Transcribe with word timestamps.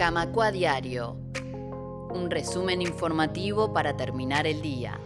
Camacua 0.00 0.50
Diario. 0.50 1.14
Un 2.10 2.30
resumen 2.30 2.80
informativo 2.80 3.74
para 3.74 3.98
terminar 3.98 4.46
el 4.46 4.62
día. 4.62 4.98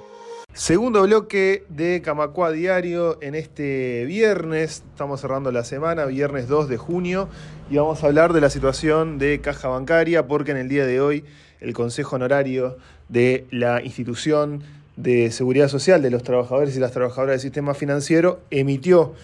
Segundo 0.52 1.02
bloque 1.02 1.64
de 1.68 2.00
Camacua 2.00 2.52
Diario 2.52 3.18
en 3.20 3.34
este 3.34 4.04
viernes. 4.04 4.84
Estamos 4.92 5.20
cerrando 5.20 5.50
la 5.50 5.64
semana, 5.64 6.04
viernes 6.04 6.46
2 6.46 6.68
de 6.68 6.76
junio, 6.76 7.28
y 7.68 7.76
vamos 7.76 8.04
a 8.04 8.06
hablar 8.06 8.32
de 8.32 8.40
la 8.40 8.50
situación 8.50 9.18
de 9.18 9.40
Caja 9.40 9.66
Bancaria, 9.66 10.28
porque 10.28 10.52
en 10.52 10.58
el 10.58 10.68
día 10.68 10.86
de 10.86 11.00
hoy 11.00 11.24
el 11.58 11.72
Consejo 11.72 12.14
Honorario 12.14 12.78
de 13.08 13.48
la 13.50 13.82
institución 13.82 14.62
de 14.96 15.32
Seguridad 15.32 15.66
Social 15.66 16.02
de 16.02 16.12
los 16.12 16.22
trabajadores 16.22 16.76
y 16.76 16.78
las 16.78 16.92
trabajadoras 16.92 17.32
del 17.32 17.40
sistema 17.40 17.74
financiero 17.74 18.42
emitió 18.52 19.14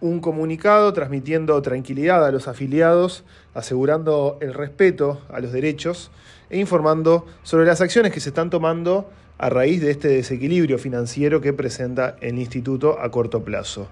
un 0.00 0.20
comunicado 0.20 0.92
transmitiendo 0.92 1.60
tranquilidad 1.62 2.24
a 2.24 2.30
los 2.30 2.48
afiliados, 2.48 3.24
asegurando 3.54 4.38
el 4.40 4.54
respeto 4.54 5.20
a 5.32 5.40
los 5.40 5.52
derechos 5.52 6.10
e 6.50 6.58
informando 6.58 7.26
sobre 7.42 7.66
las 7.66 7.80
acciones 7.80 8.12
que 8.12 8.20
se 8.20 8.28
están 8.28 8.50
tomando 8.50 9.10
a 9.38 9.48
raíz 9.48 9.80
de 9.80 9.90
este 9.90 10.08
desequilibrio 10.08 10.78
financiero 10.78 11.40
que 11.40 11.52
presenta 11.52 12.16
el 12.20 12.38
instituto 12.38 13.00
a 13.00 13.10
corto 13.10 13.42
plazo. 13.42 13.88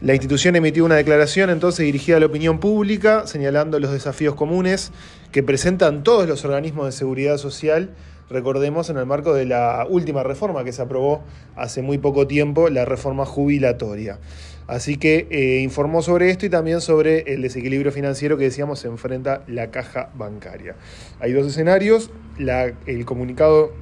La 0.00 0.14
institución 0.14 0.54
emitió 0.54 0.84
una 0.84 0.94
declaración 0.94 1.50
entonces 1.50 1.84
dirigida 1.84 2.18
a 2.18 2.20
la 2.20 2.26
opinión 2.26 2.60
pública, 2.60 3.26
señalando 3.26 3.80
los 3.80 3.90
desafíos 3.90 4.36
comunes 4.36 4.92
que 5.32 5.42
presentan 5.42 6.04
todos 6.04 6.28
los 6.28 6.44
organismos 6.44 6.86
de 6.86 6.92
seguridad 6.92 7.36
social 7.36 7.90
recordemos, 8.30 8.90
en 8.90 8.98
el 8.98 9.06
marco 9.06 9.34
de 9.34 9.44
la 9.44 9.86
última 9.88 10.22
reforma 10.22 10.64
que 10.64 10.72
se 10.72 10.82
aprobó 10.82 11.22
hace 11.56 11.82
muy 11.82 11.98
poco 11.98 12.26
tiempo, 12.26 12.68
la 12.68 12.84
reforma 12.84 13.24
jubilatoria. 13.24 14.18
Así 14.66 14.98
que 14.98 15.26
eh, 15.30 15.60
informó 15.62 16.02
sobre 16.02 16.30
esto 16.30 16.44
y 16.44 16.50
también 16.50 16.82
sobre 16.82 17.20
el 17.32 17.40
desequilibrio 17.40 17.90
financiero 17.90 18.36
que 18.36 18.44
decíamos 18.44 18.80
se 18.80 18.88
enfrenta 18.88 19.42
la 19.46 19.70
caja 19.70 20.10
bancaria. 20.14 20.76
Hay 21.20 21.32
dos 21.32 21.46
escenarios, 21.46 22.10
el 22.38 23.04
comunicado 23.06 23.72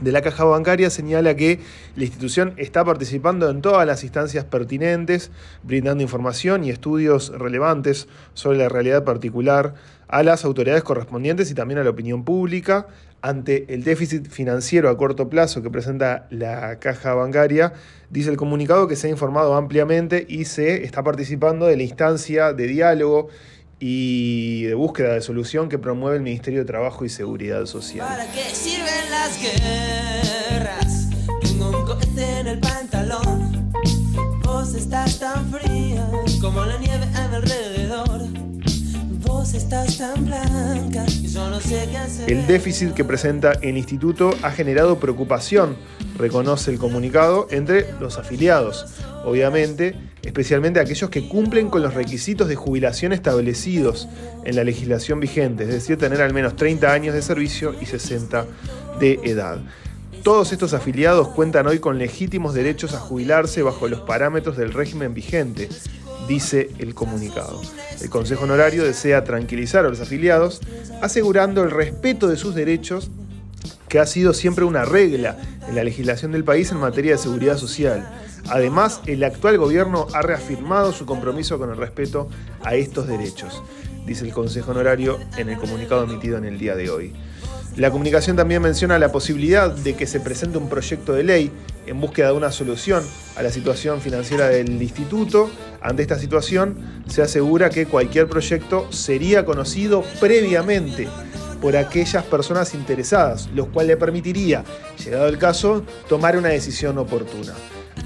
de 0.00 0.12
la 0.12 0.22
caja 0.22 0.44
bancaria 0.44 0.90
señala 0.90 1.36
que 1.36 1.60
la 1.96 2.04
institución 2.04 2.54
está 2.56 2.84
participando 2.84 3.50
en 3.50 3.62
todas 3.62 3.86
las 3.86 4.02
instancias 4.02 4.44
pertinentes, 4.44 5.30
brindando 5.62 6.02
información 6.02 6.64
y 6.64 6.70
estudios 6.70 7.30
relevantes 7.30 8.08
sobre 8.34 8.58
la 8.58 8.68
realidad 8.68 9.04
particular 9.04 9.74
a 10.08 10.22
las 10.22 10.44
autoridades 10.44 10.82
correspondientes 10.82 11.50
y 11.50 11.54
también 11.54 11.78
a 11.78 11.84
la 11.84 11.90
opinión 11.90 12.24
pública, 12.24 12.88
ante 13.22 13.72
el 13.72 13.84
déficit 13.84 14.28
financiero 14.28 14.88
a 14.88 14.96
corto 14.96 15.28
plazo 15.28 15.62
que 15.62 15.70
presenta 15.70 16.26
la 16.30 16.78
caja 16.78 17.14
bancaria, 17.14 17.74
dice 18.08 18.30
el 18.30 18.36
comunicado 18.36 18.88
que 18.88 18.96
se 18.96 19.06
ha 19.06 19.10
informado 19.10 19.54
ampliamente 19.54 20.24
y 20.28 20.46
se 20.46 20.84
está 20.84 21.02
participando 21.02 21.66
de 21.66 21.76
la 21.76 21.82
instancia 21.82 22.52
de 22.52 22.66
diálogo 22.66 23.28
y 23.78 24.64
de 24.64 24.74
búsqueda 24.74 25.14
de 25.14 25.22
solución 25.22 25.68
que 25.68 25.78
promueve 25.78 26.18
el 26.18 26.22
Ministerio 26.22 26.60
de 26.60 26.66
Trabajo 26.66 27.04
y 27.04 27.08
Seguridad 27.08 27.64
Social. 27.66 28.06
¿Para 28.06 28.30
qué 28.30 28.42
sirven 28.54 28.99
las 29.10 29.38
guerras? 29.40 31.08
Tengo 31.42 31.70
un 31.70 31.84
cohete 31.84 32.40
en 32.40 32.46
el 32.46 32.60
pantalón. 32.60 33.72
Vos 34.44 34.74
estás 34.74 35.18
tan 35.18 35.50
fría 35.50 36.08
como 36.40 36.64
la 36.64 36.78
nieve 36.78 37.06
a 37.14 37.28
mi 37.28 37.36
alrededor 37.36 38.40
estás 39.54 39.98
tan 39.98 40.24
blanca. 40.24 41.04
El 42.26 42.46
déficit 42.46 42.92
que 42.92 43.04
presenta 43.04 43.52
el 43.62 43.76
instituto 43.76 44.34
ha 44.42 44.50
generado 44.50 44.98
preocupación, 44.98 45.76
reconoce 46.18 46.70
el 46.70 46.78
comunicado, 46.78 47.46
entre 47.50 47.92
los 48.00 48.18
afiliados. 48.18 48.86
Obviamente, 49.24 49.94
especialmente 50.22 50.80
aquellos 50.80 51.10
que 51.10 51.28
cumplen 51.28 51.68
con 51.68 51.82
los 51.82 51.94
requisitos 51.94 52.48
de 52.48 52.56
jubilación 52.56 53.12
establecidos 53.12 54.08
en 54.44 54.56
la 54.56 54.64
legislación 54.64 55.20
vigente, 55.20 55.64
es 55.64 55.70
decir, 55.70 55.96
tener 55.96 56.20
al 56.22 56.34
menos 56.34 56.56
30 56.56 56.92
años 56.92 57.14
de 57.14 57.22
servicio 57.22 57.74
y 57.80 57.86
60 57.86 58.46
de 58.98 59.20
edad. 59.24 59.60
Todos 60.22 60.52
estos 60.52 60.74
afiliados 60.74 61.28
cuentan 61.28 61.66
hoy 61.66 61.78
con 61.78 61.98
legítimos 61.98 62.52
derechos 62.52 62.92
a 62.92 63.00
jubilarse 63.00 63.62
bajo 63.62 63.88
los 63.88 64.00
parámetros 64.00 64.56
del 64.58 64.74
régimen 64.74 65.14
vigente, 65.14 65.70
dice 66.28 66.70
el 66.78 66.94
comunicado. 66.94 67.60
El 68.02 68.10
Consejo 68.10 68.44
Honorario 68.44 68.84
desea 68.84 69.24
tranquilizar 69.24 69.86
a 69.86 69.88
los 69.88 70.00
afiliados, 70.00 70.60
asegurando 71.00 71.62
el 71.62 71.70
respeto 71.70 72.28
de 72.28 72.36
sus 72.36 72.54
derechos, 72.54 73.10
que 73.90 73.98
ha 73.98 74.06
sido 74.06 74.32
siempre 74.32 74.64
una 74.64 74.84
regla 74.86 75.36
en 75.68 75.74
la 75.74 75.84
legislación 75.84 76.30
del 76.30 76.44
país 76.44 76.70
en 76.70 76.78
materia 76.78 77.12
de 77.12 77.18
seguridad 77.18 77.58
social. 77.58 78.08
Además, 78.48 79.00
el 79.06 79.22
actual 79.24 79.58
gobierno 79.58 80.06
ha 80.14 80.22
reafirmado 80.22 80.92
su 80.92 81.04
compromiso 81.04 81.58
con 81.58 81.70
el 81.70 81.76
respeto 81.76 82.28
a 82.62 82.76
estos 82.76 83.08
derechos, 83.08 83.62
dice 84.06 84.24
el 84.24 84.32
Consejo 84.32 84.70
Honorario 84.70 85.18
en 85.36 85.48
el 85.48 85.58
comunicado 85.58 86.04
emitido 86.04 86.38
en 86.38 86.44
el 86.44 86.56
día 86.56 86.76
de 86.76 86.88
hoy. 86.88 87.12
La 87.76 87.90
comunicación 87.90 88.36
también 88.36 88.62
menciona 88.62 88.98
la 88.98 89.10
posibilidad 89.10 89.70
de 89.70 89.94
que 89.94 90.06
se 90.06 90.20
presente 90.20 90.58
un 90.58 90.68
proyecto 90.68 91.12
de 91.12 91.24
ley 91.24 91.50
en 91.86 92.00
búsqueda 92.00 92.28
de 92.28 92.34
una 92.34 92.52
solución 92.52 93.04
a 93.36 93.42
la 93.42 93.50
situación 93.50 94.00
financiera 94.00 94.48
del 94.48 94.80
instituto. 94.80 95.50
Ante 95.80 96.02
esta 96.02 96.18
situación, 96.18 97.02
se 97.08 97.22
asegura 97.22 97.70
que 97.70 97.86
cualquier 97.86 98.28
proyecto 98.28 98.90
sería 98.92 99.44
conocido 99.44 100.04
previamente 100.20 101.08
por 101.60 101.76
aquellas 101.76 102.24
personas 102.24 102.74
interesadas, 102.74 103.48
lo 103.54 103.70
cual 103.70 103.86
le 103.86 103.96
permitiría, 103.96 104.64
llegado 105.04 105.28
el 105.28 105.38
caso, 105.38 105.84
tomar 106.08 106.36
una 106.36 106.48
decisión 106.48 106.98
oportuna. 106.98 107.52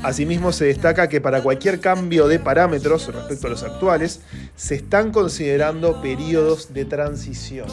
Asimismo, 0.03 0.53
se 0.53 0.67
destaca 0.67 1.09
que 1.09 1.21
para 1.21 1.43
cualquier 1.43 1.81
cambio 1.81 2.27
de 2.27 2.39
parámetros 2.39 3.07
respecto 3.15 3.47
a 3.47 3.51
los 3.51 3.63
actuales, 3.63 4.21
se 4.57 4.75
están 4.75 5.13
considerando 5.13 6.03
periodos 6.03 6.75
de 6.75 6.85
transición. 6.85 7.69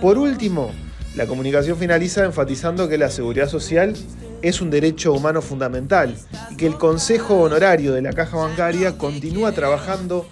Por 0.00 0.18
último, 0.18 0.72
la 1.16 1.26
comunicación 1.26 1.76
finaliza 1.76 2.24
enfatizando 2.24 2.88
que 2.88 2.98
la 2.98 3.10
seguridad 3.10 3.48
social 3.48 3.96
es 4.42 4.60
un 4.60 4.70
derecho 4.70 5.12
humano 5.12 5.42
fundamental 5.42 6.16
y 6.50 6.56
que 6.56 6.66
el 6.66 6.76
Consejo 6.76 7.40
Honorario 7.40 7.92
de 7.92 8.02
la 8.02 8.12
Caja 8.12 8.36
Bancaria 8.36 8.96
continúa 8.98 9.52
trabajando 9.52 10.28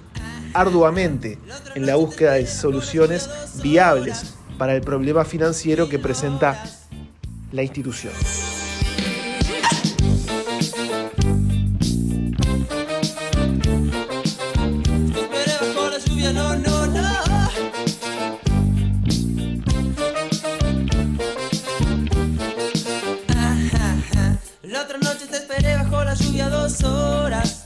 arduamente 0.55 1.39
en 1.75 1.87
la 1.87 1.97
búsqueda 1.97 2.35
de 2.35 2.47
soluciones 2.47 3.29
viables 3.63 4.36
para 4.59 4.75
el 4.75 4.81
problema 4.81 5.25
financiero 5.25 5.89
que 5.89 5.99
presenta 5.99 6.65
la 7.53 7.62
institución. 7.62 8.12
lluvia 26.16 26.49
dos 26.49 26.83
horas, 26.83 27.66